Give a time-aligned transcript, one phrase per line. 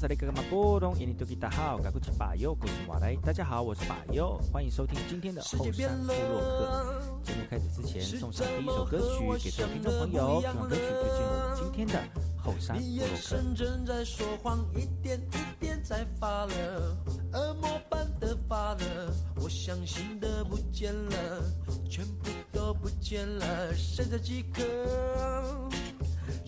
[0.00, 3.14] 这里哥哥马波东，印尼多吉大好，赶快去把右，故事马来。
[3.16, 7.02] 大家好，我是把右，欢迎收听今天的后山部落客。
[7.22, 9.04] 节目开始之前，送上第一首歌曲
[9.44, 12.02] 给所有听众朋友，希望歌曲就进入我们今天的
[12.42, 13.04] 后山部落客。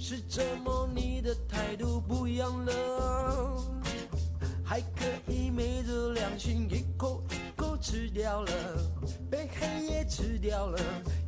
[0.05, 2.73] 是折磨你的态度不一样了，
[4.65, 8.51] 还可以昧着良心一口一口吃掉了，
[9.31, 10.77] 被黑夜吃掉了，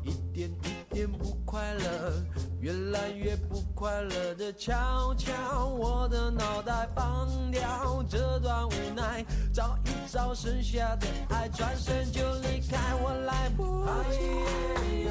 [0.03, 2.13] 一点一点不快乐，
[2.61, 15.05] 越来越不快乐的悄悄，我的脑袋放掉这段无奈，找一找剩下的爱，转身就离开，我来不及。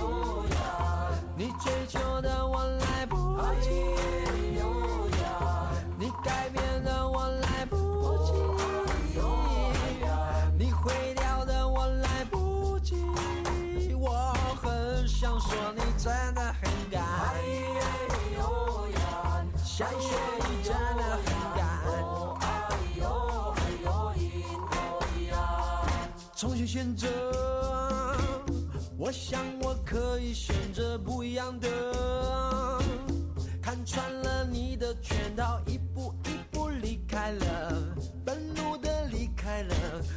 [1.36, 3.16] 你追求的我来不
[3.60, 3.70] 及，
[5.98, 7.76] 你改变的我来不
[8.24, 8.34] 及，
[10.58, 12.96] 你毁掉的我来不及。
[14.00, 17.02] 我很想说你真的很敢，
[19.64, 20.10] 想说
[20.48, 21.26] 你真的很
[21.58, 21.62] 敢，
[26.36, 27.33] 重新选择。
[29.04, 31.68] 我想我可以选择不一样的，
[33.62, 37.84] 看穿了你的圈套，一步一步离开了，
[38.26, 39.76] 愤怒的离开了，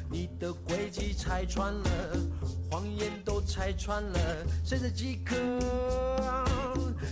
[0.09, 1.91] 你的轨迹拆穿了，
[2.70, 4.21] 谎言都拆穿了，
[4.65, 5.34] 剩下几颗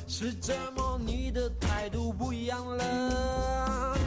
[0.06, 3.98] 是折磨你的态度不一样了，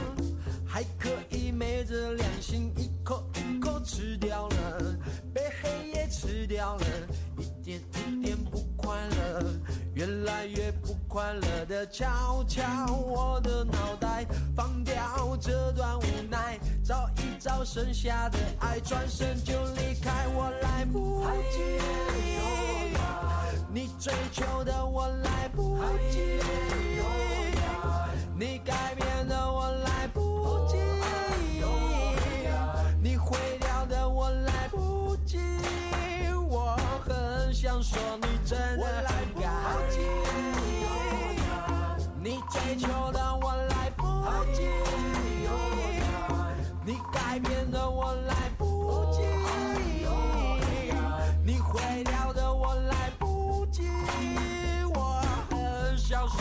[0.66, 4.96] 还可以昧着良心一口一口吃掉了，
[5.34, 6.86] 被黑夜吃掉了。
[7.68, 9.44] 一点一点不快乐，
[9.92, 12.64] 越来越不快乐的悄悄，
[12.94, 14.24] 我的脑袋
[14.56, 21.58] 放掉这段无奈，找一找剩下的爱，转身就离开，我来不及。
[23.70, 25.76] 你追求的我来不
[26.10, 26.40] 及，
[28.34, 30.27] 你改变的我来不及，
[37.68, 39.40] 想说你真的来不
[39.92, 40.00] 及，
[42.18, 44.06] 你追求的我来不
[44.54, 44.62] 及，
[46.82, 49.20] 你改变的我来不及，
[51.44, 53.82] 你毁掉的我来不及。
[54.94, 56.40] 我很想说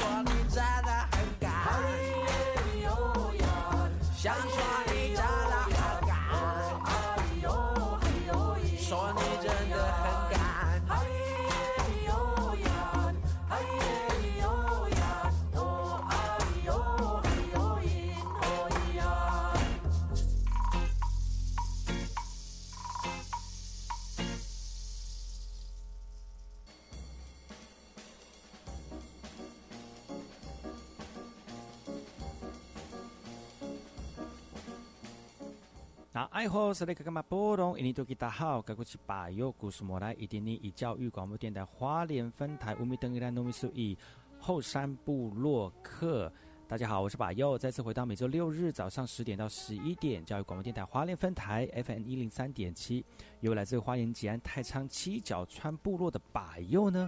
[36.17, 37.77] 那爱好是那个干嘛波动？
[37.77, 43.95] 印尼多吉大好，该过去把右故事莫来，一点零以教育广播电台花莲分台乌米登伊兰农米苏以
[44.39, 46.33] 后山部落客。
[46.67, 53.05] 大家好，我是把右，再次回到每周六日早上十点到十一点，教育广播电台花莲分台 FM 一零三点七，
[53.41, 57.07] 由来自花莲吉安太仓七角川部落的把右呢。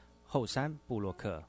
[0.31, 1.43] 后山布洛克。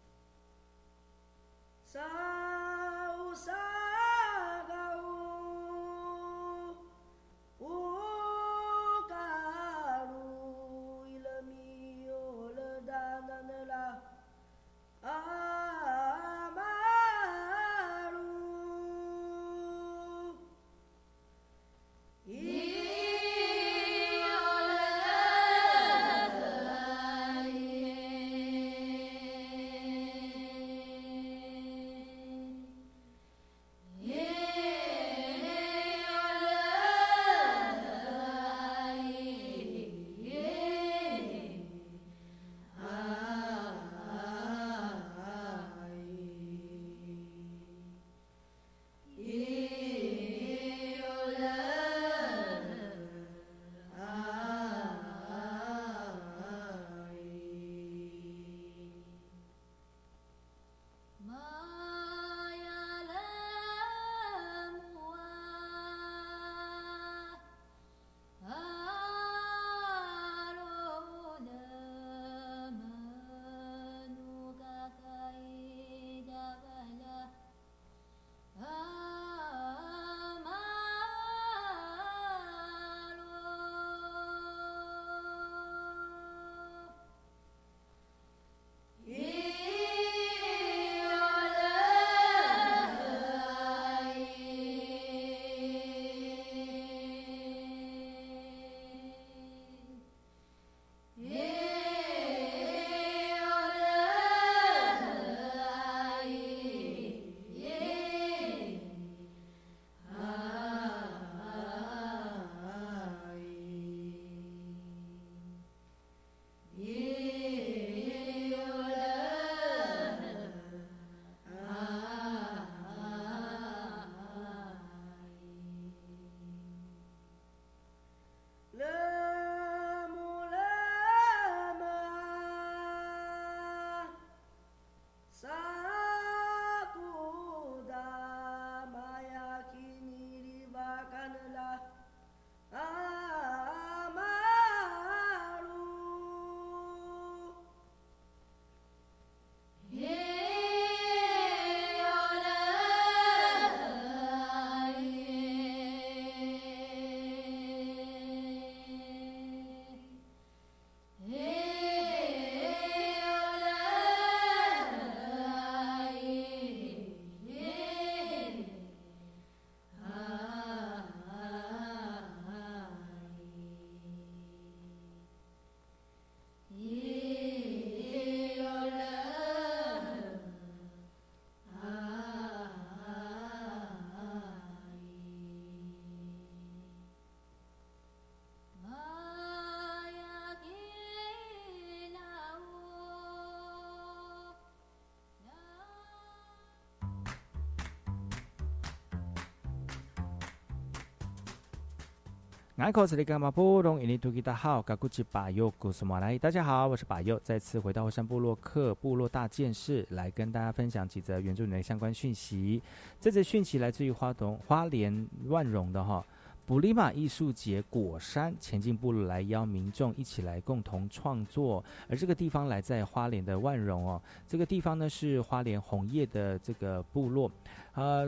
[202.82, 206.37] 大好，嘎古吉巴尤古斯马来。
[206.37, 212.82] 大家好，我是巴尤，再次回到火山部落克部落大件事，来跟大家分享几则原住民的相关讯息。
[213.20, 216.26] 这则讯息来自于花东花莲万荣的哈。
[216.72, 227.52] 普里马艺术节果山前进部落来邀民众一起来共同创作，而这个地方来在花莲的万荣哦，这个地方呢是花莲红叶的这个部落，
[227.92, 228.26] 呃，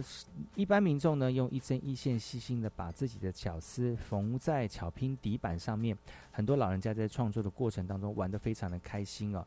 [0.55, 5.97] 一般民众呢用一针一线细心的把自己的巧思缝在巧拼底板上面，
[6.31, 9.43] 很多老人家在创作的过程当中玩得非常的开心哦。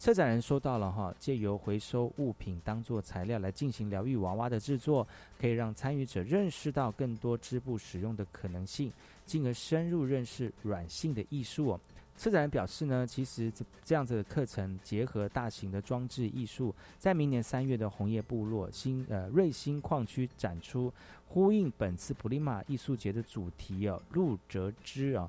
[0.00, 5.06] 策展人说到了哈，借由回收物品当做材料来进行疗愈娃娃的制作，
[5.38, 8.90] 可以让参与者认识到更多织布使用的可能性，
[9.26, 11.78] 进而深入认识软性的艺术。
[12.16, 20.90] 策展人表示呢，其实这这样子的课程结合大型的装置艺术，在明年三月的红叶部落新呃瑞星矿区展出，
[21.28, 25.28] 呼应本次普利马艺术节的主题哦，路折枝啊。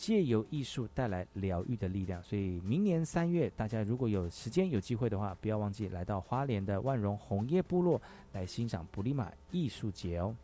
[0.00, 8.00] 借由艺术带来疗愈的力量，所以明年三月，大家如果有时间有机会的话，不要忘记来到花莲的万荣红叶部落
[8.32, 10.34] 来欣赏布里玛艺术节哦。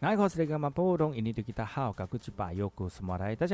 [0.00, 0.16] 大家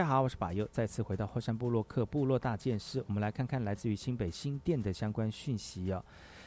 [0.07, 6.01] 好，我是巴佑，再次回到后山部落克部落大件事，我们来看看来自于新北新店的相关讯息哦。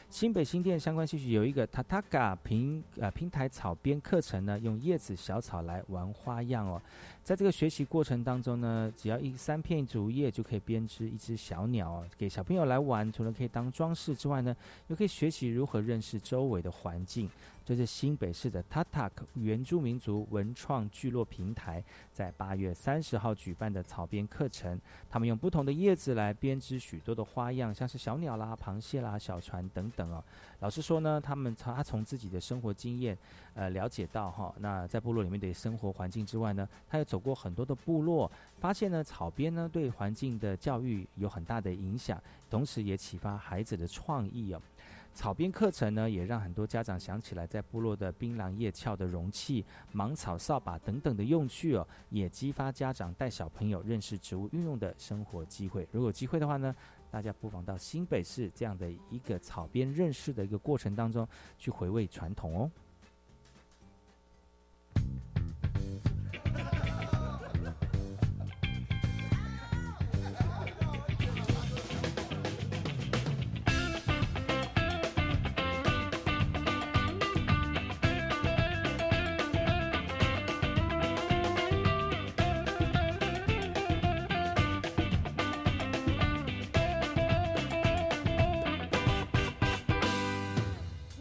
[0.08, 6.80] 新北新店相关讯息有一个塔塔嘎平呃平台草编课程呢，用叶子小草来玩花样哦。
[7.30, 13.12] 在这个学习过程当中呢，只要一三片竹叶就可以编织一只小鸟，给小朋友来玩。
[13.12, 14.56] 除了可以当装饰之外呢，
[14.88, 17.30] 又可以学习如何认识周围的环境。
[17.64, 24.80] 这是新北市的 Tatak 原住民族文创聚落平台在八月三十号举办的草编课程。
[25.08, 30.24] 他们用不同的叶子来编织许多的花样，像是小鸟啦、螃蟹啦、小船等等哦。
[30.58, 33.16] 老师说呢，他们他从自己的生活经验，
[33.60, 44.62] 呃，了解到哈，那在部落里面的生活环境之外呢，他也走过很多的部落，发现呢，草编呢对环境的教育有很大的影响，同时也启发孩子的创意哦。
[45.12, 49.62] 草编课程呢，也让很多家长想起来，在部落的槟榔叶鞘的容器、
[49.92, 55.86] 芒草扫把等等的用具哦，也激发家长带小朋友认识植物运用的生活机会。
[55.92, 56.74] 如果机会的话呢，
[57.10, 62.70] 大家不妨到新北市这样的一个草编认识的一个过程当中去回味传统哦。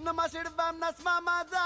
[0.09, 1.58] Namaste Vam Nasma Mada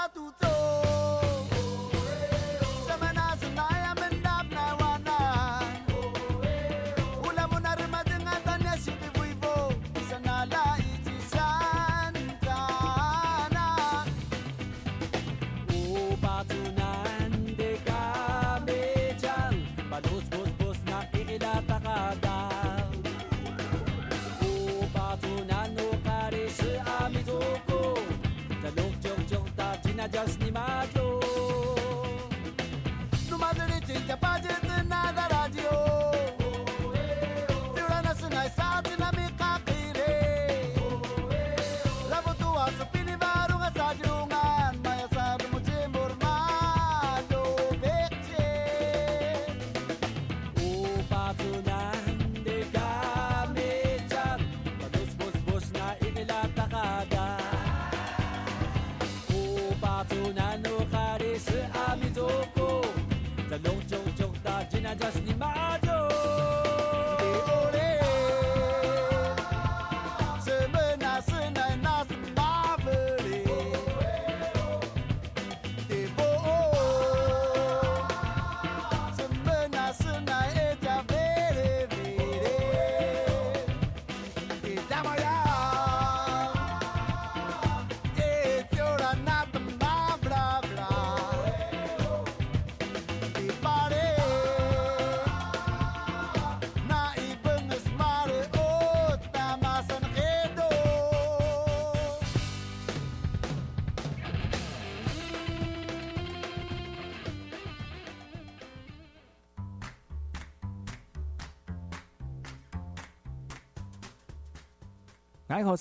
[115.46, 115.76] 大家好，我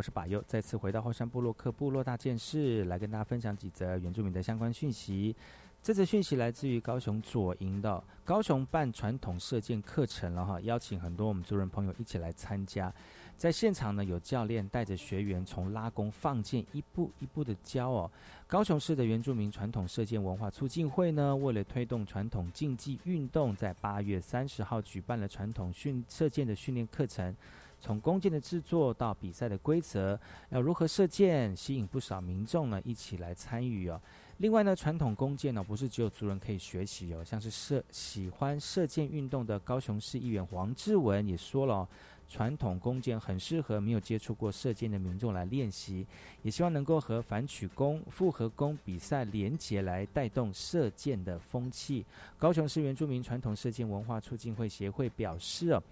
[0.00, 5.36] 是巴佑，再次回到后山部落克部落大件事，来跟大家分享几则原住民的相关讯息。
[5.82, 12.92] 这则讯息来自于高雄左营的高雄办传统射箭课程了哈，邀请很多我们族人朋友一起来参加。
[13.38, 18.10] 在现场呢，有教练带着学员从拉弓放箭，一步一步的教哦。
[18.46, 27.34] 高雄市的原住民传统射箭文化促进会呢，为了推动传统竞技运动，在八月三十号举办了传统训射箭的训练课程，
[27.80, 30.20] 从弓箭的制作到比赛的规则，
[30.50, 33.98] 要如何射箭，吸引不少民众呢一起来参与哦。
[34.40, 41.86] 另外呢，传统弓箭呢，不是只有族人可以学习哦，像是射喜欢射箭运动的高雄市议员黄志文也说了。
[42.26, 46.06] 传统弓箭很适合没有接触过射箭的民众来练习，
[46.42, 52.06] 也希望能够和反曲弓、复合弓比赛连结，来带动射箭的风气。
[52.38, 55.82] 高雄市原住民传统射箭文化促进会协会表示，哦，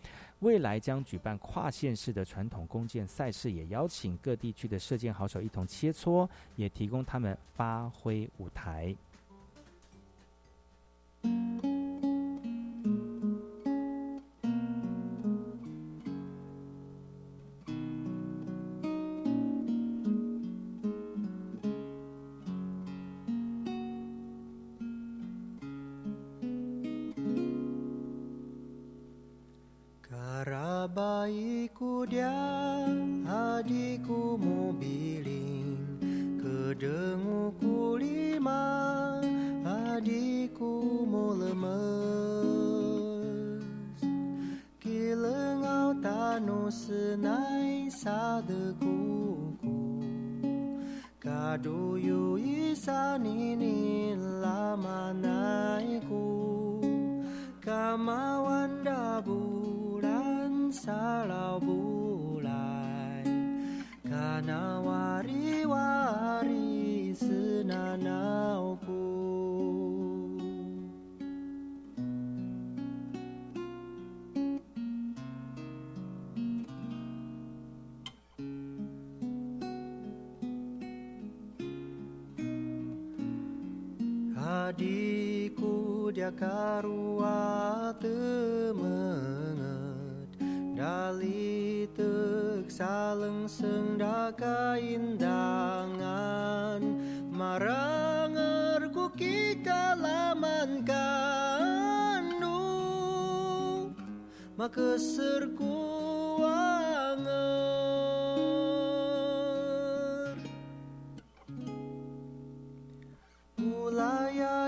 [0.41, 8.95] 未来将举办跨县市的传统弓箭赛事，也邀请各地区的射箭好手一同切磋，也提供他们发挥舞台。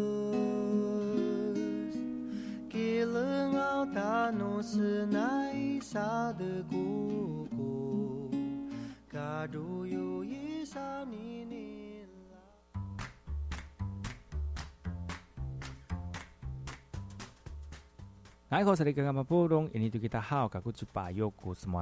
[2.69, 6.76] Kilengau tanu senai sadekuku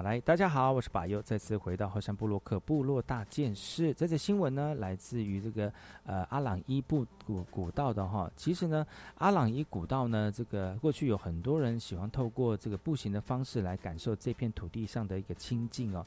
[0.01, 3.93] 来大家好，我是巴尤，再次回到后山部落克部落大件事。
[3.93, 5.71] 这则新闻呢，来自于这个
[6.06, 8.28] 呃阿朗伊布古古道的哈。
[8.36, 8.84] 其实呢，
[9.19, 16.04] 阿朗伊古道呢，这个过去有很多人喜欢透过这个步行的方式来感受这片土地上的一个清净哦。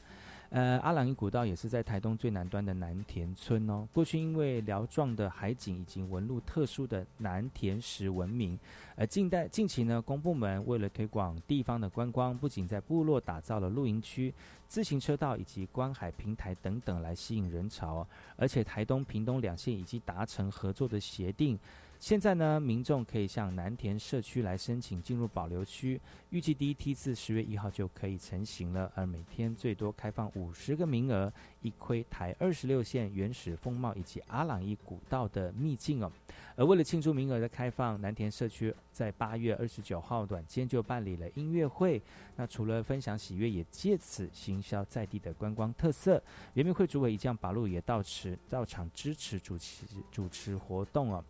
[0.49, 3.87] 呃，阿朗伊古道也是在台东最南端的南田村哦。
[3.93, 8.57] 过去因为辽壮的海景以及纹路特殊的南田石闻名。
[8.95, 14.33] 而近代近期呢，公部门为了推广地方的观光，不仅在部落打造了露营区、
[14.67, 21.59] 自行车道以及观海平台等等来吸引人潮，而且台东、屏东两县已经达成合作的协定。
[21.99, 28.89] 现在呢，民众可以向南田社区来申请进入保留区，预计第一梯次十月一号就可以成型了。
[28.95, 31.31] 而每天最多开放五十个名额，
[31.61, 36.09] 一窥台二十六线原始风貌以及阿朗伊古道的秘境哦。
[36.55, 42.01] 而为了庆祝名额的开放，南田社区在八月二十九号晚间就办理了音乐会。
[42.37, 46.23] 那除了分享喜悦，也借此行销在地的观光特色。
[46.53, 51.21] 圆明会主委一将把路也到持到场支持主持主持活动哦。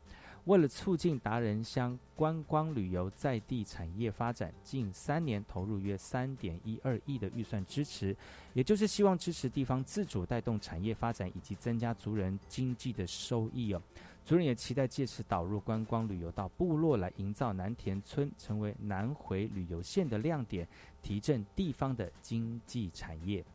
[0.50, 8.18] 为了促进达人乡观光旅游在地产业发展，近三年投入约三点一二亿的预算支持，
[8.56, 13.82] 也就是希望支持地方自主带动产业发展，以及增加族人经济的收益哦。
[14.26, 20.68] 族人也期待借此导入观光旅游到部落来，营造南田村成为南回旅游线的亮点，
[21.04, 23.46] 提振地方的经济产业。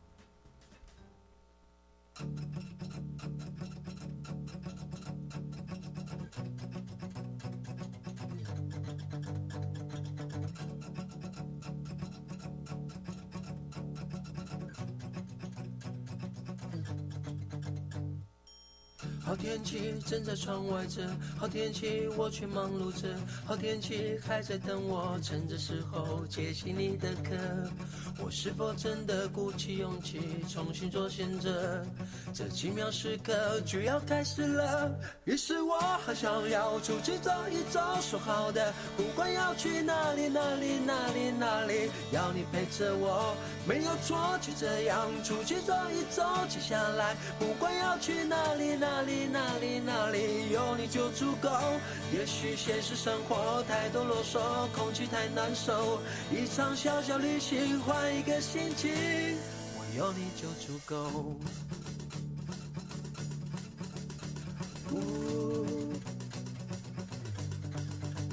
[19.45, 27.37] 天气正在窗外着，好天气我却忙碌着，好天气还在等我，趁着时候接起你的歌。
[28.23, 31.83] 我是否真的鼓起勇气重新做选择？
[32.33, 34.89] 这奇妙时刻就要开始了。
[35.25, 43.35] 于是我好想要出去走一走，说好的，不管要去哪里哪里哪里哪里，要你陪着我，
[43.67, 46.23] 没有错，就这样出去走一走。
[46.47, 51.49] 接下来不管要去哪里哪里哪里哪里，有你就足够。
[52.13, 54.39] 也许现实生活太多啰嗦，
[54.73, 55.99] 空气太难受，
[56.31, 58.91] 一场小小旅行换一个心情，
[59.77, 61.35] 我有你就足够。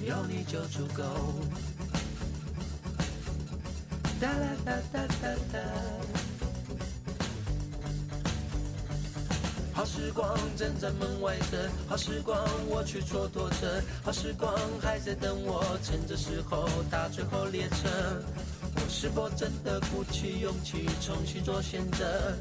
[0.05, 1.03] 有你就足够。
[4.21, 5.59] 哒啦哒哒哒哒。
[9.73, 17.89] 好时光正在门外等，好时光我却蹉跎着，好时光还在等我，趁着时候搭最后列车。
[18.75, 22.37] 我是否真的鼓起勇气重新做选择？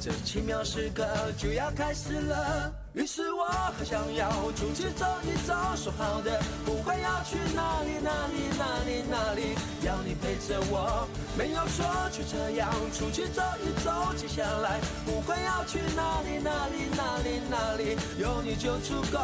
[0.00, 2.72] 这奇妙时刻就要开始了。
[2.94, 3.44] 于是我
[3.76, 13.90] 很想要出去走一走，说好的不管要去哪里哪里哪里哪里，要你陪着我，没有说，就这样出去走一走。
[14.16, 19.18] 接下来不管要去哪里哪里哪里哪里，有你就足够。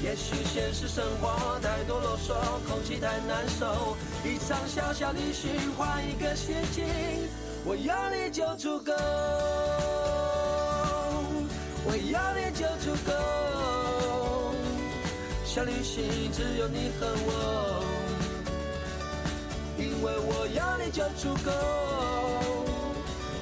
[0.00, 2.34] 也许现实生活太多啰嗦，
[2.70, 6.86] 空气太难受，一场小小旅行换一个心情，
[7.64, 8.92] 我有你就足够。
[11.90, 13.10] 我要你就足够，
[15.42, 17.82] 小旅行只有你和我，
[19.78, 22.57] 因为我要你就足够。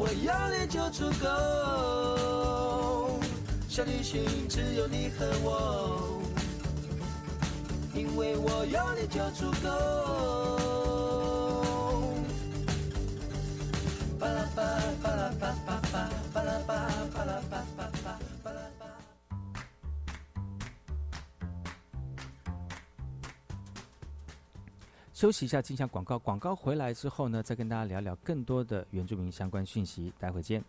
[0.00, 1.28] 我要你就足够，
[3.68, 6.22] 小旅行只有你和我，
[7.92, 10.57] 因为我要你就足够。
[25.18, 26.16] 休息一下，进下广告。
[26.16, 30.12] 广告回来之后呢，再跟大家聊聊更多的原住民相关讯息。
[30.16, 30.62] 待会见。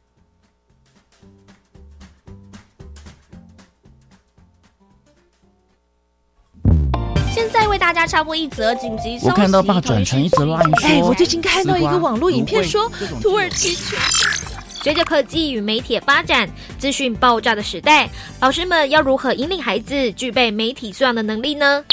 [7.31, 9.29] 现在为大家插播一则紧急消息。
[9.29, 12.89] 我看到爸转成一则 line 哎，说我最近看到一个网络影片说
[13.21, 13.75] 土耳其
[14.81, 18.09] 随着科技与媒体的发展，资讯爆炸的时代，
[18.41, 21.85] 老师们要如何引领孩子具备媒体素养的能力呢？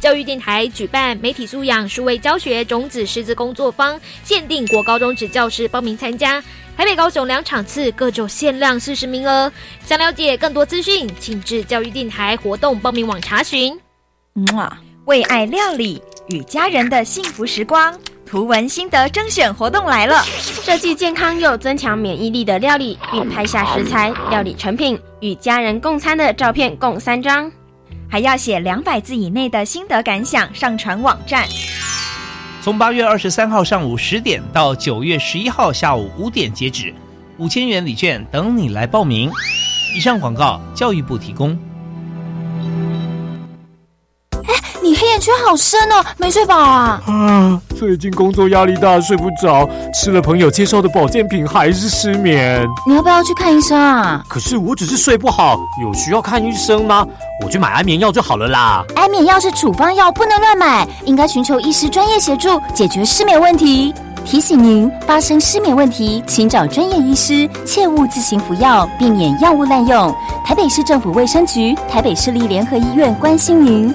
[0.00, 6.42] 教育电台举办媒体素养数位教学种子师资工作坊，限定国高中职教师报名参加。
[6.76, 9.52] 台北、高雄两场次各就限量四十名额。
[9.84, 13.76] 想了解更多资讯，请至教育电台活动报名网查询。
[14.54, 17.92] 哇，为爱料理与家人的幸福时光，
[18.24, 20.22] 图文心得甄选活动来了！
[20.62, 27.50] 设计健康又增强免疫力的料理，并拍下食材、料理成品与家人共餐的照片共三张。
[28.10, 31.44] 还要写两百字以内的心得感想上传网站。
[32.62, 36.92] 从八月二十三号上午十点到九月十一号下午五点截止，
[37.36, 39.30] 五千元礼券等你来报名。
[39.94, 41.58] 以上广告，教育部提供。
[44.32, 47.02] 哎你黑眼圈好深哦，没睡饱啊？
[47.06, 52.68] 啊，最近工作压力大，睡不着，吃了朋友介绍的保健品还是失眠。
[52.84, 54.20] 你要不要去看医生啊？
[54.28, 57.06] 可是我只是睡不好，有需要看医生吗？
[57.44, 58.84] 我去买安眠药就好了啦。
[58.96, 63.94] 安眠药是处方药，不能乱买，应该寻求医师专业协助解决失眠问题。
[64.24, 70.12] 提醒您，发生失眠问题，请找专业医师，切勿自行服药，避免药物滥用。
[70.44, 73.94] 台北市政府卫生局、台北市立联合医院关心您。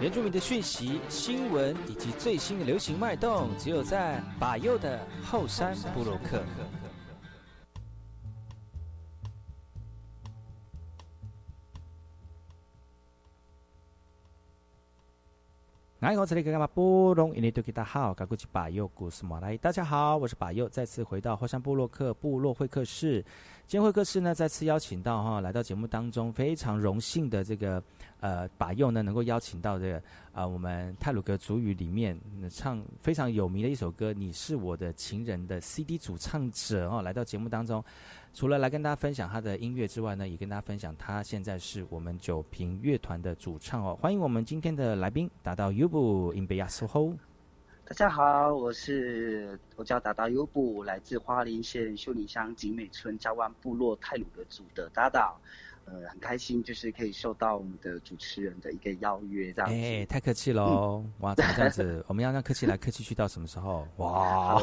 [0.00, 6.42] 原住民的讯息、新闻以及最新的流行脉动，只有在把右的后山部落克。
[16.08, 23.22] 爱好这里干嘛波隆，印尼多吉大好，嘎古吉巴佑古斯马来，大家好，我是巴佑，再次回到火山部落克部落会客室。
[23.66, 27.82] 今天会客室呢，再次邀请到哈，来到节目当中，非常荣幸的这个
[28.20, 32.18] 呃巴佑呢，能够邀请到这个啊，我们泰鲁格族语里面
[32.50, 37.84] 唱非常有名的一首歌《你是我的情人》的 CD 主唱者哦，来到节目当中。
[38.38, 43.98] 除了来跟大家分享他的音乐之外呢，也跟大家分享他现在是我们九平乐团的主唱哦。
[44.00, 47.16] 欢迎我们今天的来宾达到 Ubu in Beyasoho。
[47.84, 55.34] 大家好，我是我叫达达 Ubu，来自花莲县秀林乡景美村加湾部落泰鲁格族的达达。
[55.86, 59.70] 呃，很开心，就是可以受到我们的主持人的一个邀约，这样。
[59.72, 61.02] 哎，太客气喽！
[61.20, 62.04] 哇，怎么这样子？
[62.06, 63.88] 我们要让客气来客气去到什么时候？
[63.96, 64.62] 哇！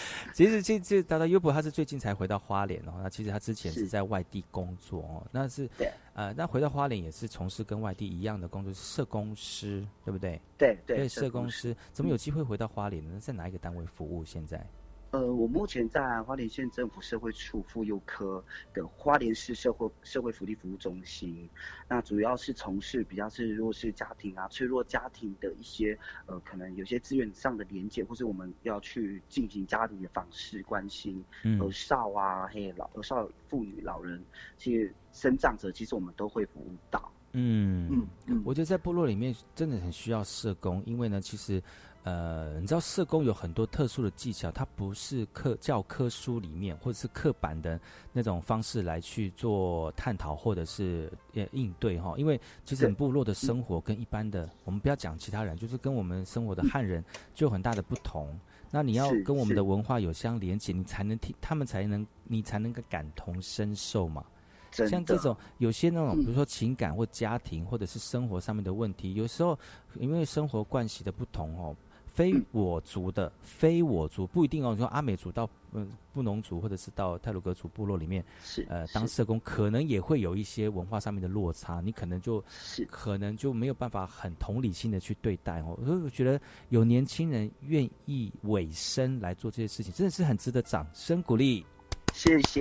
[0.34, 2.94] 其实，这这达达优博他是最近才回到花莲哦。
[3.02, 5.26] 那其实他之前是在外地工作哦。
[5.30, 5.68] 那是
[6.14, 10.40] 呃，那回到花莲也是从事跟外地一样的工作，是社工师，对不对？
[10.56, 13.18] 对对，社工师怎么有机会回到花莲呢？
[13.20, 14.24] 在哪一个单位服务？
[14.24, 14.64] 现在？
[15.10, 18.44] 呃，我目前在花莲县政府社会处妇幼科
[18.74, 21.48] 的花莲市社会社会福利服务中心，
[21.88, 31.24] 那主要是从事比较是弱势家庭啊、脆弱家庭的一些呃，可能有些资源上的连接，或是我们要去进行家庭的访视关心，
[31.58, 34.22] 儿少啊、嘿老儿少妇女老人，
[34.58, 37.10] 其实生长者，其实我们都会服务到。
[37.32, 41.62] 嗯嗯嗯，我觉得在部落里面真的很需要社工，因为呢，其实。
[42.08, 47.78] 呃，你知道社工有很多特殊的技巧，它不是课教科书里面或者是刻板的
[48.14, 52.14] 那种方式来去做探讨或者是呃应对哈。
[52.16, 58.34] 因为其实部落的生活跟一般的，我们不要讲其他人，就是跟我们生活的汉人就有很大的不同。
[58.70, 64.24] 那你要跟我们的文化有相连接，你才能听他们才能你才能够感同身受嘛。
[64.70, 69.58] 像这种有些那种，比如说情感或家庭或者是生活上面的问题，有时候
[69.96, 71.76] 因为生活惯习的不同哦。
[72.18, 74.72] 非我族的，非我族不一定哦。
[74.72, 85.78] 你说阿美族到嗯布农族，或者是到泰鲁格族部落里面，是呃当社工，可能也会有一些文化上面的落差，你可能就是可能就没有办法很同理性的去对待哦。
[85.86, 91.64] 所以我觉得有年轻人愿意委身来做这些事情，真的是很值得掌声鼓励。
[92.12, 92.60] 谢谢。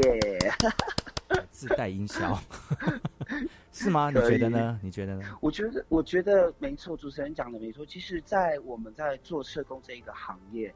[1.58, 2.40] 自带音效，
[3.72, 4.12] 是吗？
[4.12, 4.80] 你觉得呢？
[4.84, 5.24] 你觉得呢？
[5.42, 6.96] 我觉得，我觉得没错。
[6.96, 7.84] 主持人讲的没错。
[7.84, 10.72] 其实，在我们在做社工这一个行业，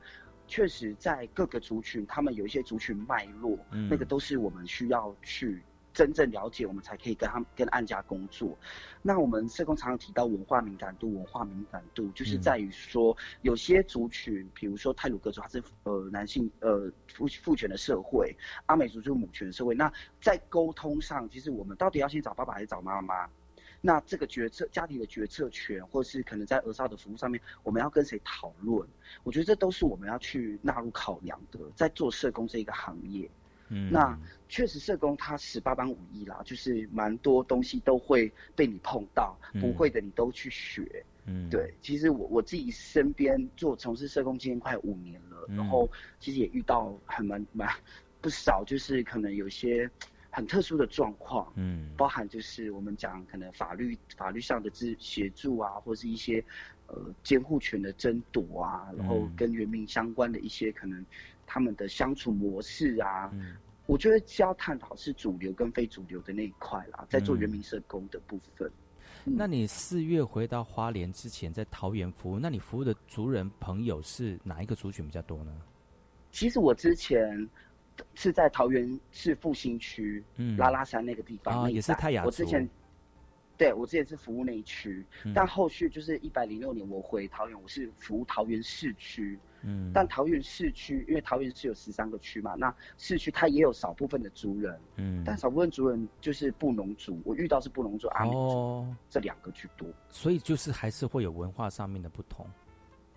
[0.48, 3.56] 确实在各个族群，他们有一些族群脉络，
[3.92, 5.62] 那个都是我们需要去。
[5.94, 8.58] 真正了解我们才可以跟他跟案家工作。
[9.02, 18.36] 那我们社工常常提到文化敏感度，文化敏感度就是在于说，有些族群，比如说泰鲁格族，它是呃男性呃父父权的社会，
[18.68, 19.76] 阿美族就是母权的社会。
[19.76, 23.28] 那在沟通上，其实我们到底要先找爸爸还是找妈妈？
[23.84, 28.88] 那这个决策家庭的决策权，或是可能在儿少的服务上面，我们要跟谁讨论？
[29.24, 33.28] 我觉得这都是我们要去纳入考量的，在做社工这一个行业。
[33.90, 34.18] 那
[34.50, 41.06] 确实，社工他十八般武艺啦，就是蛮多东西都会被你碰到，不会的你都去学。
[41.26, 47.70] 嗯，对，其实我我自己身边做从事社工经验快五年了，然后其实也遇到很蛮蛮
[48.20, 49.90] 不少，就是可能有些
[50.30, 56.44] 很特殊的状况，嗯，包含就是我们讲可能法律法律上的支协助啊，或是一些
[56.88, 61.06] 呃监护权的争夺啊，然后跟原民相关的一些可能。
[61.54, 63.30] 他们的相处模式啊，
[63.86, 68.72] 我觉得要探讨是主流跟非主流的那一块啦，在做人民社工的部分。
[69.26, 75.52] 那你四月回到花莲之前，在桃园服务，那你服务的族人朋友是哪一个族群比较多呢？
[76.32, 77.50] 其实我之前
[78.16, 82.46] 是在桃园市复兴区嗯拉拉山那个地方啊，也是泰雅族。
[83.58, 89.38] 对，我之前是服务那一区，但后续就是一百零六年我回桃园，我是服务桃园市区。
[89.64, 94.80] 嗯，但桃园市区，因为桃园市有十三个区嘛，那市区它也有少部分的族人。
[94.96, 99.88] 嗯，但少部分族人就是布农族，我遇到是布农族、阿美族这两个居多。
[100.10, 102.48] 所以就是还是会有文化上面的不同。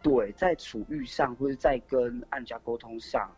[0.03, 3.31] 对，在处遇上或者在跟案家沟通上。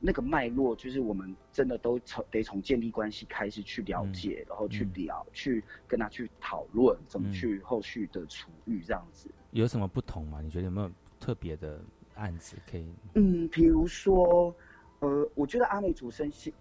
[0.00, 9.28] 那个脉络就是我们真的都从得从建立关系开始去了解，然后去聊，去跟他去讨论怎么去后续的处遇这样子。
[9.50, 10.40] 有什么不同吗？
[10.40, 11.80] 你觉得有没有特别的
[12.14, 12.86] 案子可以？
[13.14, 14.54] 嗯，比如说，
[15.00, 16.52] 呃，我觉得阿美族生性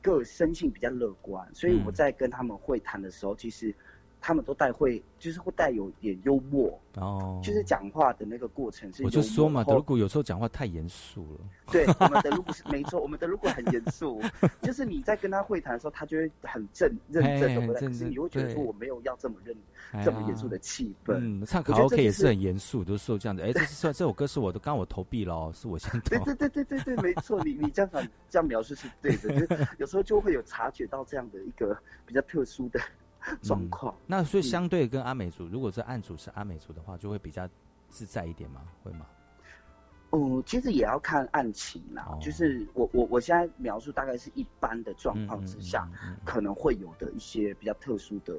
[0.00, 3.74] 个生性比较乐观，所以我在跟他们会谈的时候，其实
[4.24, 9.02] 他们都带会，就是会带有点幽默，哦，就是讲话的那个过程是。
[9.02, 11.40] 我就说嘛，德鲁古有时候讲话太严肃了。
[11.72, 14.22] 对， 我们德鲁古是没错，我们德鲁古很严肃，
[14.62, 19.56] 就是你在跟他会谈的时候，他就会很正认真的回来，可是你会觉得说我没有要这么认
[20.04, 21.16] 这么严肃的气氛。
[21.18, 23.42] 嗯，唱卡拉 OK 也是很严肃，都说这样子。
[23.42, 26.10] 哎，这是 这首歌是我的，刚我投币了，是我先投。
[26.10, 27.90] 对对对对对对，没错，你你这样
[28.30, 32.80] 这样描述是对的，就有时候就会有察觉到这样的一个比较特殊的。
[33.42, 37.48] 状况，那所以相对跟阿美族，如果是案主是阿美族的话，就会比较
[37.88, 38.62] 自在一点吗？
[38.82, 39.06] 会吗？
[40.10, 42.18] 哦，其实也要看案情啦。
[42.20, 45.88] 就是我我我现在描述大概是一般的状况之下，
[46.24, 48.36] 可能会有的一些比较特殊的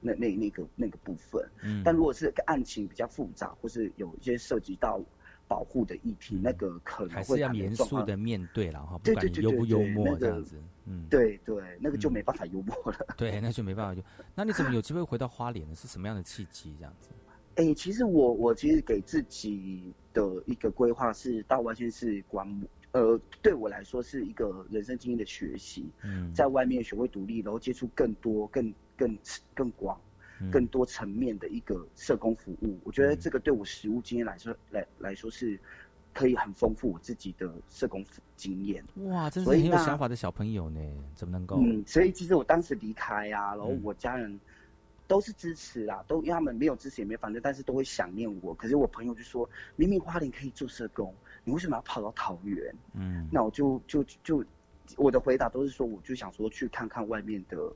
[0.00, 1.42] 那那那个那个部分。
[1.62, 5.00] 嗯，但如果是案情比较复杂，或是有一些涉及到。
[5.46, 15.74] 保护的议题，那个可能会要严肃的面对了哈，不管你幽不幽默这样子，嗯，对对，那个就没办法幽默了， 对，那就没办法就，那你怎么有机会回到花莲呢？
[15.74, 17.10] 是什么样的契机这样子？
[17.56, 29.16] 哎，其实我我其实给自己的一个规划是到外县市观摩，呃，对我来说是一个人生经验的学习，嗯，在外面学会独立，然后接触更多、更更
[29.54, 30.00] 更广。
[30.50, 35.58] 更多层面的一个社工服务，我觉得这个对我实务经验来说来来说是
[36.12, 38.04] 可以很丰富我自己的社工
[38.36, 38.84] 经验。
[39.06, 40.80] 哇，真是很有想法的小朋友呢，
[41.14, 41.56] 怎么能够？
[41.60, 44.38] 嗯，所以其实我当时离开啊，然后我家人
[45.06, 48.54] 都是支持啦，都因为他们没有支持也没反对，但是都会想念我。
[48.54, 52.74] 可是我朋友就说，明明花莲可以做社工，你为什么要跑到桃园？
[52.94, 54.44] 嗯，那我就就就
[54.96, 57.72] 我的回答都是说，我就想说去看看外面的。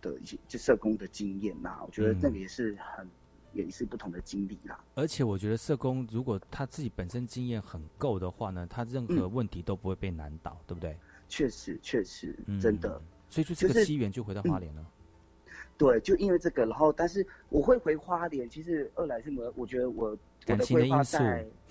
[0.00, 3.08] 的一些就社工的经验呐，我觉得那个也是很
[3.52, 4.78] 也是不同的经历啦。
[4.94, 10.96] 而且我觉得社工如果他自己本身经验很够的话呢，他任何问题都不会被难倒，对不对？
[11.28, 13.00] 确实，确实，真的。
[13.28, 14.86] 所以就这个机缘就回到花莲了。
[15.76, 21.18] 对，就因为这个，然后但是我会回花莲，其实二来是我我觉得我感情的因素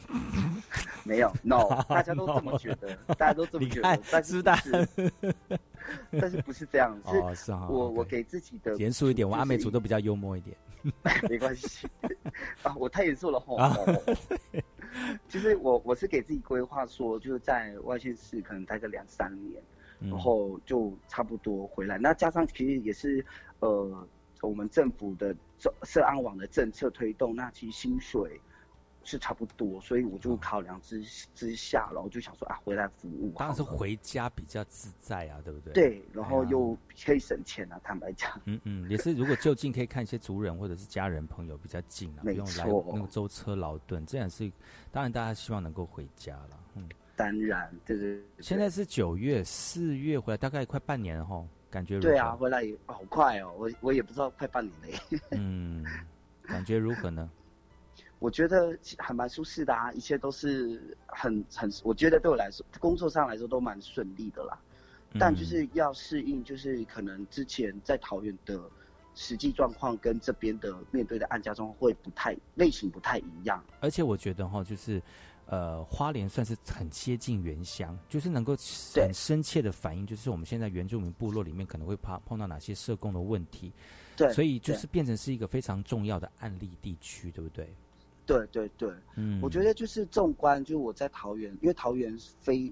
[1.06, 4.88] 没有，no， 大家都这么觉得，大家都这么觉得，但是但是
[6.20, 6.99] 但是不是这样？
[7.34, 10.58] 是，我我给自己的严肃一点，我阿美族都比较幽默一点，
[11.30, 11.88] 没关系
[12.64, 13.58] 啊，我太严肃了吼。
[15.30, 19.62] 其实我我是给自己规划说，就是在外县市可能待个两三年。
[19.97, 23.26] 然后就差不多回来，那加上其实也是，
[23.60, 24.08] 呃，
[24.41, 25.34] 我们政府的
[25.84, 28.39] 社安网的政策推动，那其实薪水
[29.06, 31.01] 是差不多，所以我就考量之
[31.34, 35.74] 之下，然后就想说啊，回来服务，当然是回家比较自在啊，对不对？
[35.74, 38.30] 对，然后又可以省钱啊，坦白讲。
[38.45, 44.51] 嗯嗯，也是，如果就近可以看一些族人或者是家人朋友比较近啊，不用来那个舟车劳顿，这样是
[44.91, 46.89] 当然大家希望能够回家了，嗯。
[47.18, 55.20] 当然，对对现在是九月、四月回来，大概快半年哈，感觉对啊，回来也好快哦，我我也不知道快半年了。
[55.32, 55.86] 嗯，
[56.43, 57.30] 感觉如何呢？
[58.26, 64.58] 我觉得还蛮舒适的啊，一切都是很很，我觉得对我来说，工作上来说都蛮顺利的啦。
[65.20, 68.60] 但就是要适应，就是可能之前在桃园的
[69.14, 73.64] 实际状况跟这边的面对的案家中会不太类型不太一样。
[73.80, 75.00] 而且我觉得哈，就是。
[75.48, 78.56] 呃，花莲算是很接近原乡，就是能够
[78.96, 83.72] 很深切的反映，就是我们现在原住民部落里面可能会怕碰到哪些社工的问题，
[84.18, 87.72] 对，所以就是变成是一个非常重要的案例地区，对不对？
[88.26, 92.72] 对对对，嗯，我觉得就是纵观，就是我在桃园，因为桃园非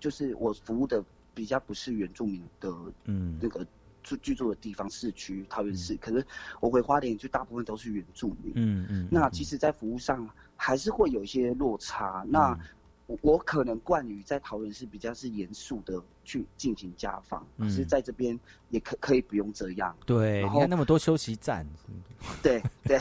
[0.00, 2.70] 就是我服务的比较不是原住民的，
[3.04, 3.66] 嗯，那个
[4.02, 6.24] 住居住的地方市区桃园市，可是
[6.60, 10.28] 我回花莲就大部分都是原住民，嗯嗯，那其实，在服务上。
[10.56, 12.24] 还是会有一些落差。
[12.28, 12.56] 那
[13.20, 18.38] 我可能惯于在桃园是比较是严肃的去进行家访，可是在这边
[18.70, 19.94] 也可可以不用这样。
[20.06, 21.66] 对，你看那么多休息站。
[22.42, 22.98] 对 对，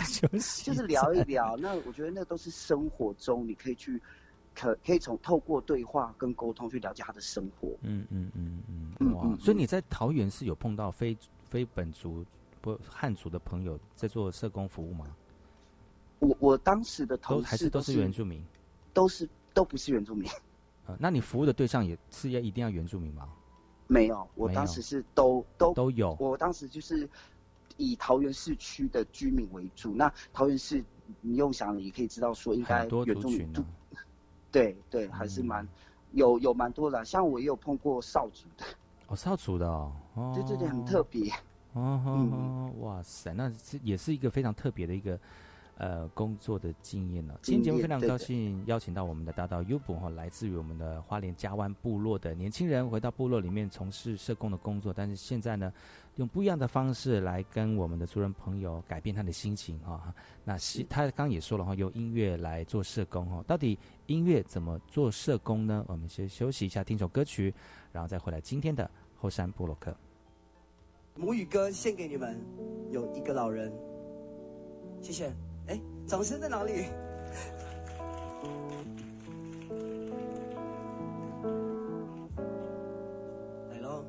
[0.63, 1.55] 就是聊一聊。
[1.57, 4.01] 那我觉得那都是生活中你可以去
[4.53, 7.69] 可可以从透过对话跟沟通去了解他的生活。
[7.81, 8.61] 嗯嗯嗯
[8.99, 9.13] 嗯。
[9.13, 12.25] 哇，所以你在桃园是有碰到非非本族
[12.59, 15.05] 不汉族的朋友在做社工服务吗？
[16.19, 18.41] 我我当时的同事还是都是原住民，
[18.93, 20.29] 都是都不是原住民。
[20.85, 23.29] 啊， 那你服务的对象也是要一定要原住民吗？
[23.87, 26.15] 没有，我当时是都都都有。
[26.19, 27.07] 我当时就是
[27.77, 29.93] 以桃园市区的居民为主。
[29.93, 30.83] 那桃园市，
[31.21, 33.53] 你用想也可以知道说，应该原住民。
[34.51, 35.67] 对对，还是蛮
[36.13, 37.03] 有有蛮多的。
[37.03, 38.65] 像我也有碰过少族的。
[39.07, 39.91] 哦，少族的哦。
[40.33, 41.31] 对对对，很特别。
[41.73, 45.19] 哦，哇塞，那是也是一个非常特别的一个。
[45.77, 47.33] 呃工作的经验呢。
[47.41, 55.73] 今天节目非常高兴邀请到我们的大道 U 部哈，来自于我们的花莲加湾部落的年轻人，回到部落里面从事社工的工作，但是现在呢，
[56.17, 60.13] 用不一样的方式来跟我们的族人朋友改变他的心情哈。
[60.43, 65.83] 那是他刚刚也说了哈，用音乐来做社工哈，到底音乐怎么做社工呢？
[65.87, 67.53] 我们先休息一下，听首歌曲，
[67.91, 69.95] 然后再回来今天的后山部落克。
[71.15, 72.39] 母语歌献给你们，
[72.91, 73.71] 有一个老人，
[75.01, 75.31] 谢谢。
[76.03, 76.85] 哎，掌声在哪里？
[83.71, 84.03] 来喽！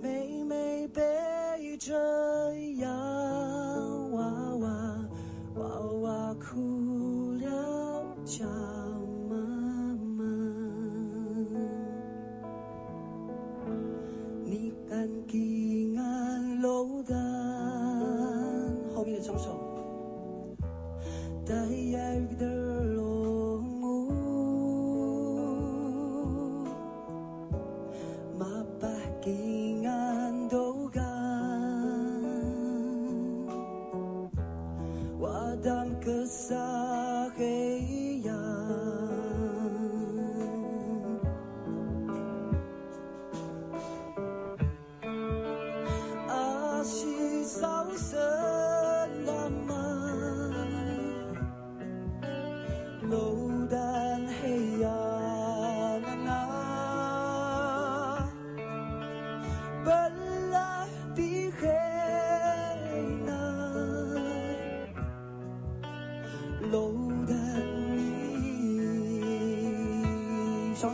[0.00, 1.94] 妹妹背着
[2.78, 2.89] 洋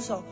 [0.06, 0.22] So.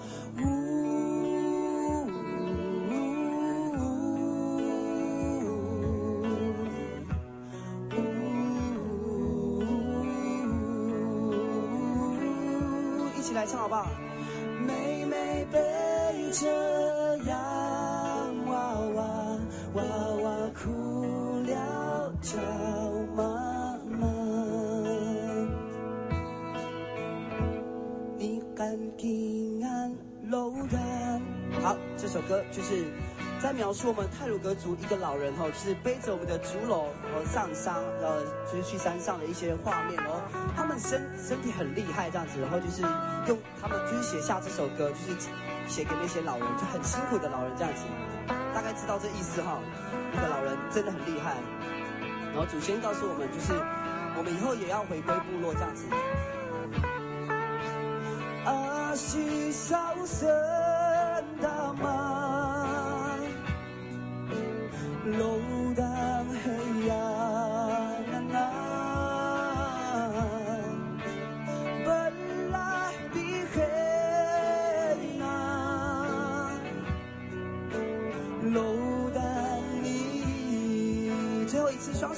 [32.28, 32.84] 歌就是
[33.40, 40.22] 在描述我们泰鲁格族一个老人哦，就是背着我们的竹篓和上山，呃，就是去山上的一些画面哦。
[40.56, 42.82] 他们身身体很厉害这样子，然后就是
[43.26, 45.28] 用他们就是写下这首歌，就是
[45.68, 47.84] 写给那些老人，就很辛苦的老人这样子。
[48.54, 49.58] 大概知道这意思哈，
[50.12, 51.36] 一个老人真的很厉害。
[52.32, 53.52] 然后祖先告诉我们，就是
[54.16, 55.84] 我们以后也要回归部落这样子。
[58.46, 60.28] 阿西少生
[61.42, 62.03] 大妈。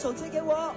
[0.07, 0.76] 手机给我。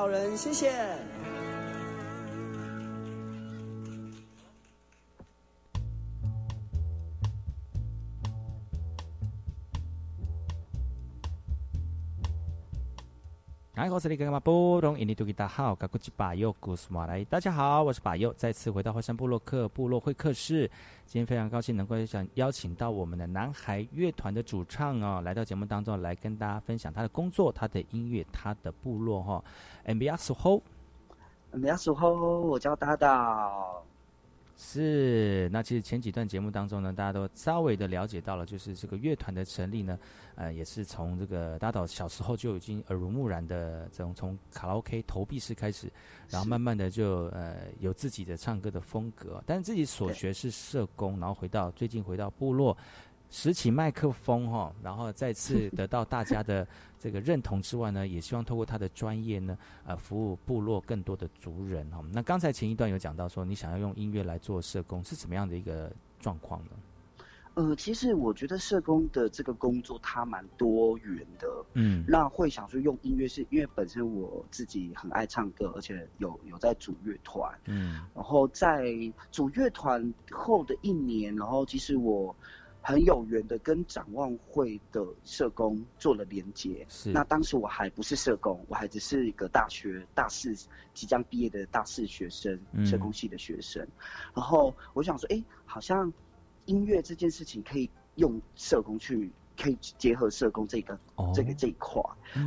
[0.00, 0.99] 老人，谢谢。
[14.00, 20.66] 斯里格玛波隆，伊尼多吉达好，噶古吉巴尤古斯马来，大家好，我是巴尤，再次回到华山部落克部落会客室。
[21.04, 29.44] 今天非常高兴能够想邀请到我们的男孩乐团的主唱哦，来到节目当中来跟大家分享他的工作、他的音乐、他的部落哈。
[29.84, 30.62] M B S 吼
[31.50, 33.84] ，M B S 吼，我叫大道。
[34.62, 39.98] 是，那其实前几段节目当中呢，大家都稍微的了解到了，就是这个乐团的成立呢，
[40.34, 45.90] 呃，也是从这个大岛小时候就已经耳濡目染的这种从卡拉 OK 投币式开始，
[46.28, 52.76] 然后慢慢的就呃有自己的唱歌的风格，但是自己所学是社工，然后回到最近回到部落，
[53.30, 56.66] 拾起麦克风哈，然后再次 得到大家的
[56.98, 59.56] 这个认同之外呢，也希望透过他的专业呢，
[59.86, 62.04] 呃，服务部落更多的族人哈。
[62.12, 66.70] 那刚才前一段有讲到说，你想要用音乐来做社工，是什么样的一个状况呢？
[67.54, 78.94] 呃，其实我觉得社工的这个工作它蛮多元的，嗯，那会想说用音乐，是因为本身我自己很爱唱歌，而且有有在组乐团，嗯，然后在
[79.32, 82.34] 组乐团后的一年，然后其实我
[82.82, 90.54] 很有缘的跟展望会的社工做了连接，是，那当时我还不是社工，我还只是一个大学大四
[90.94, 93.86] 即将毕业的大四学生，社工系的学生，
[94.34, 96.12] 然后我想说，哎，好像。
[96.66, 100.96] 音乐这件事情可以用社工去，可以结合社工这个
[101.34, 102.00] 这个这一块，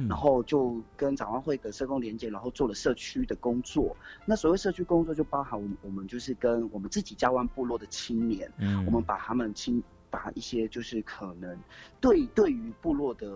[0.07, 3.93] 然后就跟展望会的社工连接，然后做了社区的工作。
[4.23, 8.85] 那所谓社区工作，就包含我们我们就是跟我们自己加湾部落的青年，嗯。
[8.85, 9.83] 我们把他们青
[10.13, 11.57] 把一些就是可能
[11.99, 13.27] 对对于部落的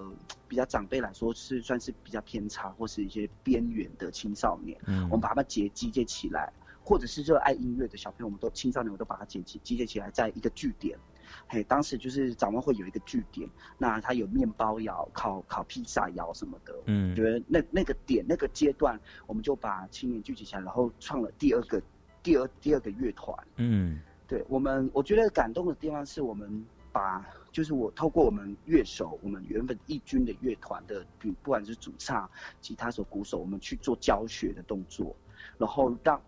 [0.47, 6.53] 比较长辈来说是算是比较偏差或是一些边缘的青少年，嗯我们把他们结集结起来。
[6.89, 10.97] 或者是热爱音乐的小朋友，我们都青少年，我都把它集集集结起来，在一个据点。
[11.45, 16.73] 嘿，当时就是展望会有一个据点，那它有面包窑、烤烤披萨窑什么的。
[16.86, 21.84] 嗯，觉得那那个点那个阶段，我们就把青年聚集起来，然后创了第二个
[22.23, 23.38] 第二第二个乐团。
[23.57, 32.30] 嗯，对我们，我觉得感动的地方是我们把，就是我透过我们乐手，我们原本义军的乐团的，比不管是主唱、
[32.61, 35.15] 吉他手、鼓手，我们去做教学的动作，
[35.57, 36.21] 然后让。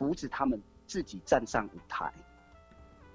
[0.00, 2.10] 扶持他们自己站上舞台，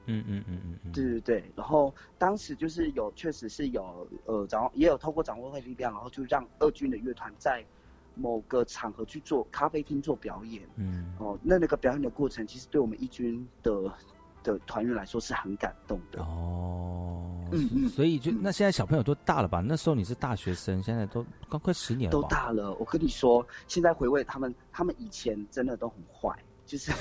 [0.06, 1.44] 嗯嗯嗯嗯嗯，对对对。
[1.56, 7.66] 然后当时就是有，确实是有，呃，掌握也有透过掌握会力量，然后就让二军的乐团在
[8.14, 10.62] 某个场合去做咖啡厅做表演。
[10.76, 13.92] 嗯，哦，那那个表演的过程，其实对我们一军的
[14.46, 16.22] 的团员来说是很感动的。
[16.22, 17.22] 哦，
[17.52, 17.90] 嗯嗯。
[17.90, 19.62] 所以就那现在小朋友都大了吧？
[19.66, 22.12] 那时候你是大学生，现在都刚快十年了。
[22.12, 22.74] 都大了。
[22.76, 26.34] 我跟你说，现在回味他们，他们以前真的都很坏。
[26.68, 26.92] 就是，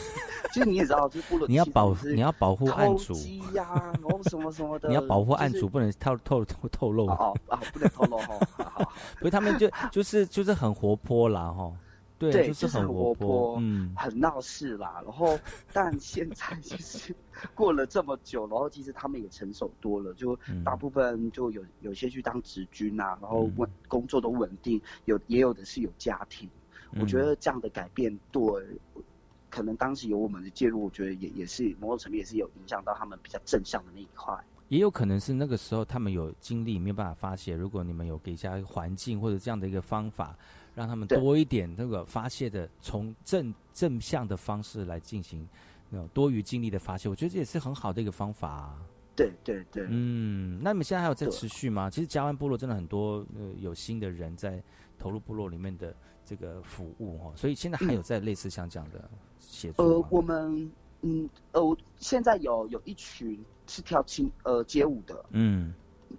[0.53, 3.15] 就是你也知道，就是部落 你要保你要保护案主
[3.55, 4.89] 呀，然后什么什么的。
[4.93, 7.07] 你要保护案主，不能透透透透露。
[7.09, 8.39] 哦哦，不能透露哈。
[8.59, 11.73] 好，所以 他们就就是就是很活泼啦哈。
[12.19, 15.01] 对，就是很活泼，嗯，很闹事啦。
[15.05, 15.39] 然后，
[15.73, 17.15] 但现在就是
[17.55, 26.49] 过了这么久，然后其实他们也成熟多了，就大部分就有有些去当职军呐，然后稳工作都稳定，有也有的是有家庭。
[27.01, 28.43] 我觉得这样的改变对。
[29.51, 34.37] 可能当时有我们的介入，我觉得也也是某种层面也是有影响到他们比较正向的那一块。
[34.69, 40.37] 也有可能是那个时候他们有精力没有办法发泄，如果你们有给加环境或者这样的一个方法，
[40.75, 45.47] 让他们多一点那个发泄的，从正正向的方式来进行
[45.91, 48.77] 那种多余精力的发泄，我觉得这也是很好的一个方法。
[49.17, 51.89] 对对对，嗯，那你们现在还有在持续吗？
[51.89, 54.61] 其实加湾部落真的很多呃有新的人在
[54.99, 55.95] 投入部落里面的
[56.25, 59.09] 这个服务哦，所以现在还有在类似像这样的。
[59.77, 60.69] 呃，我们
[61.03, 65.75] 嗯呃，现在有有一群是跳青呃街舞的，嗯，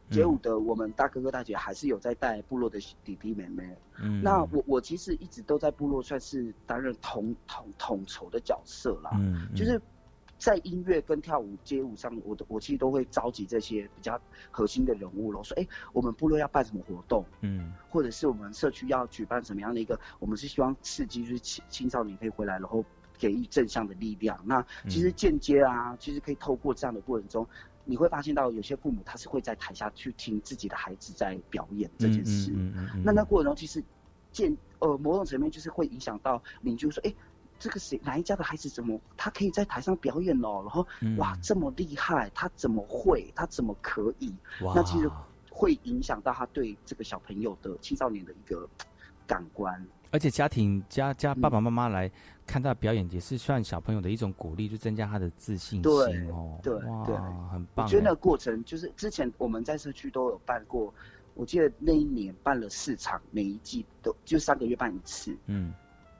[0.09, 3.77] 街舞的，我们大哥哥大姐还是有在带部落的弟弟妹妹。
[4.01, 9.79] 嗯，那我我其实一直都在部落算是担任统统统筹的角色啦，嗯，就是
[10.37, 14.19] 在音乐跟跳舞街舞上，我我其实都会召集这些比较
[14.51, 22.83] 核心的人物了，说哎，我们部落要办什么活动，嗯，或者是我们社区要举办什么样的一个，我们是希望刺激就是青青少年可以回来，然后。
[23.18, 27.47] 给予正向的力量，那其实间接啊，其实可以透过这样的过程中，
[27.84, 33.84] 你会发现到有些父母他是会在台下去听自己的孩子在表演这件事，嗯嗯那那过程中其实
[34.32, 37.13] 间呃某种层面就是会影响到邻居说，哎，
[37.57, 40.86] 这个谁哪一家的孩子怎么他可以在台上表演哦，然后
[41.18, 44.34] 哇这么厉害，他怎么会，他怎么可以？
[44.74, 45.09] 那其实
[45.49, 48.68] 会影响到他对这个小朋友的青少年的一个
[49.26, 49.86] 感官。
[50.11, 52.09] 而且家庭家家爸爸妈妈来
[52.45, 56.59] 看他表演，也是算小朋友的一种鼓励，就增加他的自信心哦。
[56.61, 56.73] 对
[57.05, 57.15] 对，
[57.51, 57.85] 很棒。
[57.85, 60.93] 我觉得那个过程就是之前我们在社区都有办过，
[61.33, 65.35] 我记得那一年办了四场，每一季都就三个月办一次。
[65.47, 65.73] 嗯，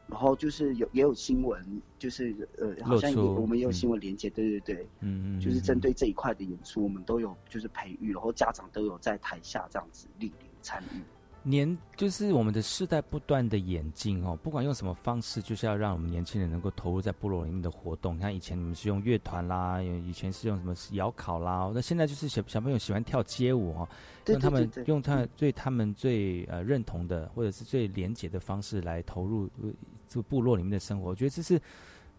[0.07, 11.01] 然后就是有也有新闻，就是呃，好像也我们也有新闻连接，对对对，嗯嗯，就是针对这一块的演出，我们都有就是培育，然后家长都有在台下这样子莅临参与。
[11.48, 18.16] 年就是我们的世代不断的演进哦，不管用什么方式，就是要让我们年轻人能够投入在部落里面的活动。
[18.16, 23.88] 你看以前你们是用乐团啦，以前是用什么窑烤啦，那现在就是小小朋友喜欢跳街舞哦，
[24.26, 29.48] 用他们用他对他们最呃认同的或者是最廉洁的方式来投入
[30.10, 31.10] 这个部落里面的生活。
[31.10, 31.62] 我觉得这是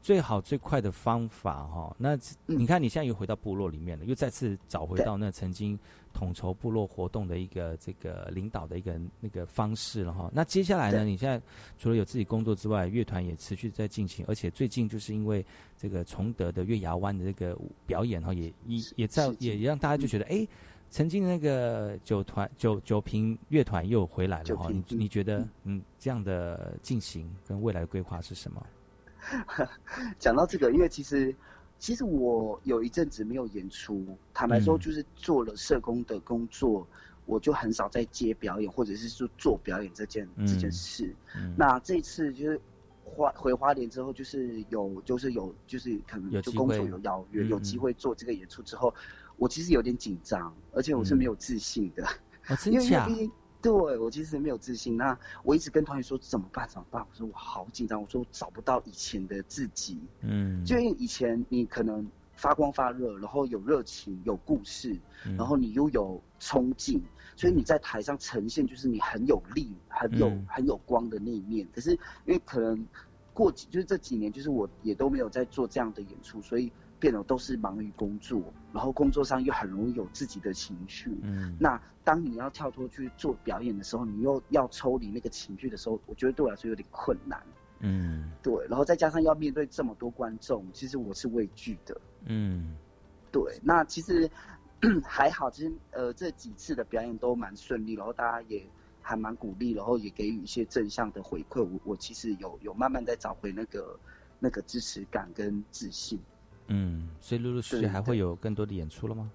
[0.07, 1.97] 最好最快的方法哈。
[1.99, 2.15] 那
[2.47, 5.77] 嗯你看你现在又回到部落里面了，又再次找回到那曾经
[6.13, 10.31] 统筹部落活动的一个这个领导的一个那个方式了哈。
[10.33, 11.43] 那接下来呢，你现在
[11.77, 15.45] 除了有自己工作之外，乐团也持续在进行，而且最近就是因为
[15.77, 20.37] 这个崇德的月牙湾的这个表演哈，也也也在也让大家就觉得哎。
[20.37, 20.49] 诶
[20.89, 28.65] 曾经那个九团九九平乐团又回来了哈，你你觉得嗯这样的进行跟未来的规划是什么？
[30.19, 31.35] 讲到这个，因为其实
[31.79, 36.87] 其实我有一阵子没有演出，坦白说嗯就是做了社工的工作，
[37.25, 41.15] 我就很少在接表演或者是说做表演这件、嗯这件事。
[41.37, 42.61] 嗯那这一次就是
[43.05, 48.95] 花回花莲之后，就是有就是有就是可能就工作有邀约，嗯有机会做这个演出之后，
[49.37, 52.07] 我其实有点紧张，而且我是没有自信的。
[52.67, 53.15] 因为因为假毕？
[53.15, 53.33] 竟
[53.67, 57.03] 对我其实没有自信，那我一直跟团员说怎么办怎么办？
[57.03, 67.03] 我说我好紧张，我说我找不到以前的自己，嗯，就因为以前你可能发光发热，然后有热情有故事，嗯然后你又有冲劲，
[67.35, 71.67] 所以你在台上呈现就是你很有力、很有、嗯很有光的那一面。
[71.75, 71.99] 可是因
[72.35, 72.87] 为可能
[73.35, 78.43] 过几就是这几年，就是我也都没有在做这样的演出，所以变得都是忙于工作，
[78.73, 81.11] 然后工作上又很容易有自己的情绪。
[81.23, 87.43] 嗯那当你要跳脱去做表演的时候，你又要抽离那个情绪的时候，我觉得对我来说有点困难。
[87.81, 92.01] 嗯对，然后再加上要面对这么多观众，其实我是畏惧的。
[92.25, 92.77] 嗯
[93.31, 94.31] 对，那其实
[95.05, 98.65] 还好，其实呃这几次的表演都蛮顺利，然后大家也
[99.03, 101.63] 还蛮鼓励，然后也给予一些正向的回馈。
[101.63, 103.99] 我我其实有有慢慢在找回那个
[104.39, 106.19] 那个支持感跟自信。
[106.69, 109.31] 嗯，所以陆陆续续对还会有更多的演出了吗？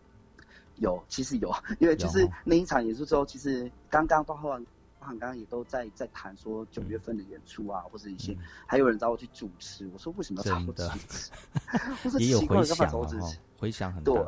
[0.78, 4.60] 有，其实有， 因为就是那一场演出之后，其实刚刚包括
[5.00, 11.32] 包含刚刚也都在在谈说九月份的演出啊，或者一些、还有人找我去主持，我说为什么要找我嗯真的主持？
[12.06, 14.28] 我说也有回响了干嘛找我主持哈？，回响很对大。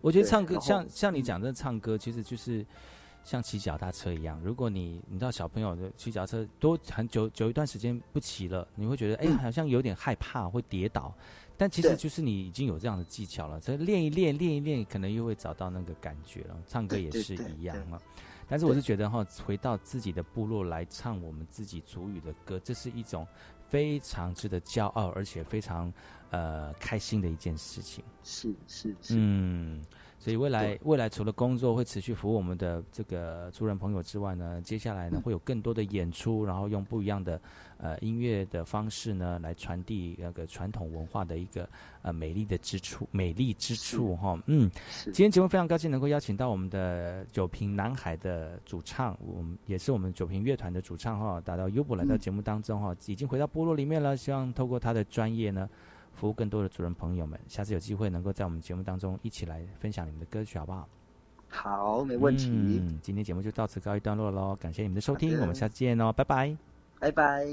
[0.00, 2.64] 我觉得唱歌像像你讲的唱歌，其实就是
[3.22, 4.40] 像骑脚踏车一样。
[4.42, 11.12] 如果你你知道小朋友的骑脚踏车多很久久一段时间不骑了，你会觉得哎、嗯好像有点害怕，会跌倒。
[11.60, 16.56] 但其实就是你已经有这样的技巧了，所以练一练练一练，可能又会找到那个感觉了。
[16.66, 18.00] 唱歌也是一样啊。
[18.48, 23.28] 但是我是觉得哈，回到自己的部落来唱我们自己族语的歌，这是一种
[23.68, 25.92] 非常值得骄傲，而且非常
[26.30, 28.02] 呃开心的一件事情。
[28.24, 29.84] 是是是，嗯，
[30.20, 37.40] 所以未来未来除了工作会持续服务我们的这个族人朋友之外呢，接下来呢会有更多的演出，然后用不一样的
[37.78, 41.66] 呃音乐的方式呢来传递那个传统文化的一个
[42.02, 44.38] 呃美丽的之处，美丽之处哈。
[44.44, 44.70] 嗯，
[45.04, 55.66] 今天节目非常高兴能够邀请到我们的九平南海的主唱，我们也是我们九平乐团的主唱哈，达到优博来到节目当中哈，已经回到部落里面了，希望透过他的专业呢。
[56.20, 60.86] 服务更多的主人朋友们，下次有机会能够在我们节目当中一起来分享你们的歌曲，好不好？
[61.48, 66.54] 好，没问题，嗯，今天节目就到此告一段落喽，感谢你们的收听，我们下次见哦，拜拜。
[66.98, 67.46] 拜拜。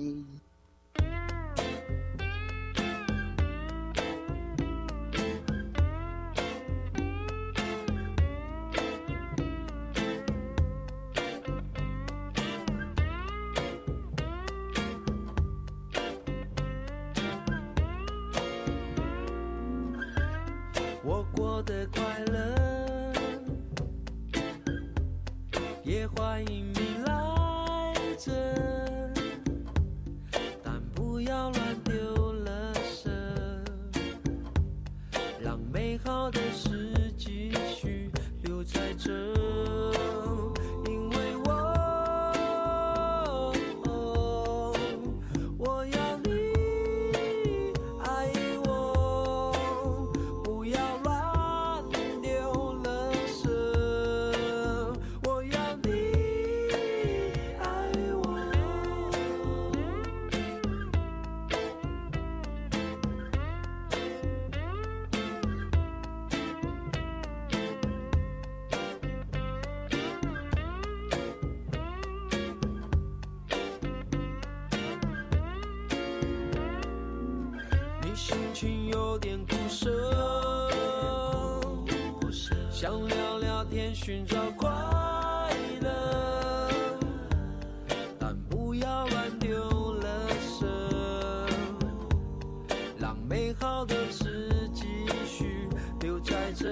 [93.86, 94.84] 的是继
[95.26, 95.68] 续
[96.00, 96.68] 留在这，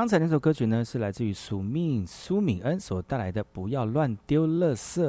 [0.00, 5.02] 刚才那首歌曲呢，是来自于苏敏苏敏恩所带来的《不要乱丢垃圾》。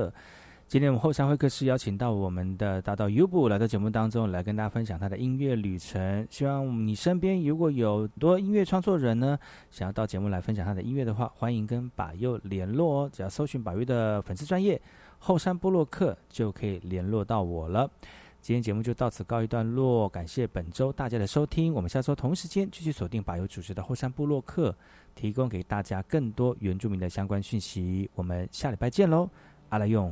[0.67, 6.27] 今天我们后山会客室邀请到我们的大道 U 部来到节目当中，来跟大家分享他的音乐旅程。
[6.29, 9.39] 希望你身边如果有多音乐创作人呢，
[9.69, 13.09] 想要到节目来分享他的音乐的话，欢迎跟把佑联络哦。
[13.09, 14.81] 只要搜寻把佑的粉丝专业
[15.19, 17.89] 后山部落客，就可以联络到我了。
[18.41, 21.71] 今天节目就到此告一段落，感谢本周大家的收听。
[21.71, 24.75] 我们下周同时间继续锁定把友主持的后山部落客，
[25.13, 28.09] 提供给大家更多原住民的相关讯息。
[28.15, 29.29] 我们下礼拜见喽，
[29.69, 30.11] 阿拉用。